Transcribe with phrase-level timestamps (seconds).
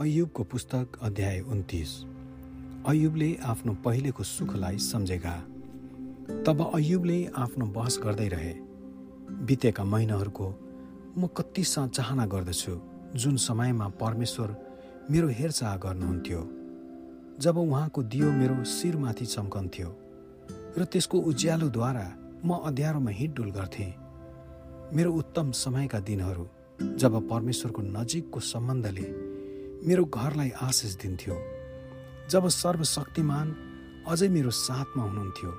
[0.00, 1.92] अयुबको पुस्तक अध्याय उन्तिस।
[2.86, 5.32] अयुबले आफ्नो पहिलेको सुखलाई सम्झेका।
[6.46, 8.52] तब अयुबले आफ्नो बहस गर्दै रहे।
[9.46, 10.46] बितेका महिनाहरूको
[11.18, 12.78] म कति चाहना गर्दछु
[13.14, 14.54] जुन समयमा परमेश्वर
[15.10, 16.42] मेरो हेरचाह गर्नुहुन्थ्यो।
[17.40, 19.88] जब उहाँको दियो मेरो शिरमाथि चम्कन्थ्यो
[20.78, 22.06] र त्यसको उज्यालोद्वारा
[22.44, 23.94] म अँध्यारोमा हिँडडुल गर्थेँ।
[24.94, 26.46] मेरो उत्तम समयका दिनहरू
[26.96, 29.27] जब परमेश्वरको नजिकको सम्बन्धले
[29.86, 31.34] मेरो घरलाई आशिष दिन्थ्यो।
[32.30, 33.48] जब सर्वशक्तिमान
[34.08, 35.50] अझै मेरो साथमा हुनुहुन्थ्यो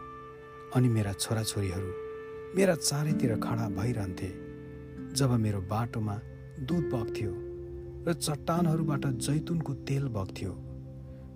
[0.75, 1.91] अनि मेरा छोराछोरीहरू
[2.55, 4.29] मेरा चारैतिर खडा भइरहन्थे
[5.15, 6.15] जब मेरो बाटोमा
[6.67, 7.31] दुध बग्थ्यो
[8.05, 10.51] र चट्टानहरूबाट जैतुनको तेल बग्थ्यो।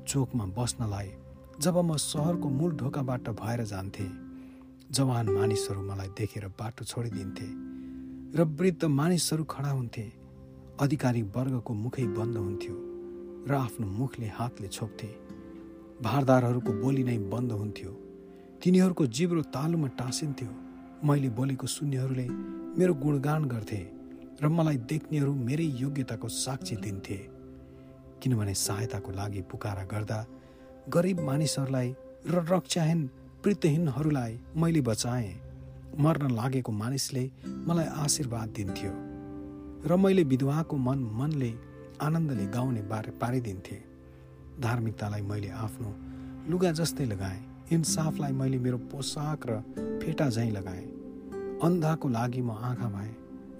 [0.08, 1.09] चोकमा बस्नलाई
[1.59, 4.12] जब म सहरको मूल ढोकाबाट भएर जान्थेँ
[4.92, 7.48] जवान मानिसहरू मलाई देखेर बाटो छोडिदिन्थे
[8.38, 10.06] र वृद्ध मानिसहरू खडा हुन्थे
[10.84, 12.76] अधिकारी वर्गको मुखै बन्द हुन्थ्यो
[13.50, 15.09] र आफ्नो मुखले हातले छोप्थे।
[16.02, 17.92] भारदारहरूको बोली नै बन्द हुन्थ्यो।
[18.64, 20.52] तिनीहरूको जिब्रो तालुमा टाँसिन्थ्यो।
[21.08, 22.28] मैले बोलेको सुन्नेहरूले
[22.80, 23.81] मेरो गुणगान गर्थे
[24.42, 27.17] र मलाई देख्नेहरू मेरै योग्यताको साक्षी दिन्थे।
[28.22, 30.20] किनभने सहायताको लागि पुकारा गर्दा
[30.89, 31.89] गरिब मानिसहरूलाई
[32.28, 33.02] र रक्षाहीन
[33.45, 35.34] वृत्तहीनहरूलाई मैले बचाएँ।
[36.00, 37.23] मर्न लागेको मानिसले
[37.67, 39.12] मलाई आशीर्वाद दिन्थ्यो।
[39.86, 41.52] र मैले विधवाको मन मनले
[42.02, 43.81] आनन्दले गाउने बारे पारिदिन्थेँ।
[44.59, 45.89] धार्मिकतालाई मैले आफ्नो
[46.50, 49.59] लुगा जस्तै लगाएँ। इन्साफलाई मैले मेरो पोसाक र
[50.00, 50.88] फेटा झैँ लगाएँ।
[51.64, 53.14] अन्धाको लागि म आँखा भएँ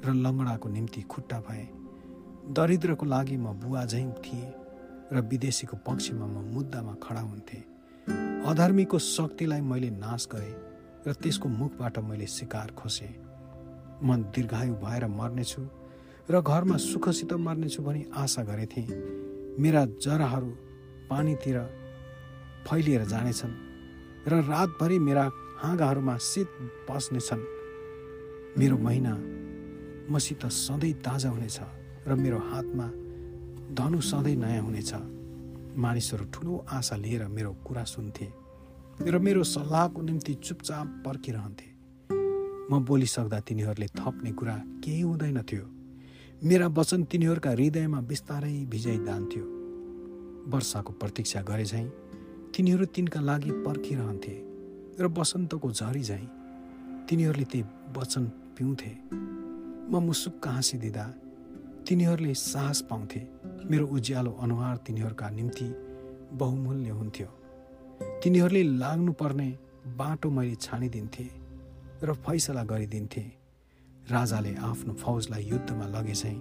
[0.06, 1.68] र लङ्गडाको निम्ति खुट्टा भएँ।
[2.56, 4.54] दरिद्रको लागि म बुवा झैँ थिएँ
[5.12, 7.64] र विदेशीको पक्षमा म मुद्दामा खडा हुन्थेँ।
[8.48, 10.56] अधर्मीको शक्तिलाई मैले नाश गरेँ
[11.08, 13.14] र त्यसको मुखबाट मैले शिकार खोसेँ।
[14.04, 15.83] म दीर्घायु भएर मर्नेछु।
[16.30, 18.82] र घरमा सुखसित मर्नेछु भनी आशा गरेथे।
[19.60, 20.50] मेरा जराहरू
[21.10, 21.58] पानीतिर
[22.68, 23.54] फैलिएर जानेछन्
[24.28, 25.26] र रातभरि मेरा
[25.62, 26.48] हाँगाहरूमा शीत
[26.90, 27.44] बस्नेछन्
[28.58, 29.14] मेरो महिना
[30.14, 31.60] मसित सधैँ ताजा हुनेछ
[32.08, 32.88] र मेरो हातमा
[33.76, 34.94] धनु सधैँ नयाँ हुनेछ।
[35.76, 38.28] मानिसहरू ठुलो आशा लिएर मेरो कुरा सुन्थे
[39.12, 41.70] र मेरो सल्लाहको निम्ति चुपचाप पर्खिरहन्थे।
[42.72, 45.83] म बोलिसक्दा तिनीहरूले थप्ने कुरा केही हुँदैनथ्यो
[46.44, 49.44] मेरा वचन तिनीहरूका हृदयमा बिस्तारै भिजाइ जान्थ्यो
[50.52, 51.86] वर्षाको प्रतीक्षा गरे झैँ
[52.56, 54.34] तिनीहरू तिनका लागि पर्खिरहन्थे
[55.00, 56.26] र वसन्तको झरी झैँ
[57.10, 57.64] तिनीहरूले त्यही
[57.98, 58.24] वचन
[58.58, 58.92] पिउँथे।
[59.88, 61.06] म मुसुक्क हाँसिदिँदा
[61.88, 63.22] तिनीहरूले साहस पाउँथे।
[63.72, 65.68] मेरो उज्यालो अनुहार तिनीहरूका निम्ति
[66.42, 67.30] बहुमूल्य हुन्थ्यो।
[68.24, 69.50] तिनीहरूले लाग्नुपर्ने
[69.96, 71.30] बाटो मैले छानिदिन्थेँ
[72.04, 73.43] र फैसला गरिदिन्थेँ।
[74.12, 76.40] राजाले आफ्नो फौजलाई युद्धमा लगे झैँ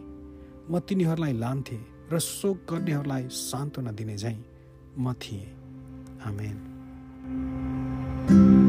[0.70, 4.38] म तिनीहरूलाई लान्थेँ र शोक गर्नेहरूलाई सान्त्वना दिने झैँ
[4.98, 5.46] म थिएँ।
[6.26, 8.61] आमेन।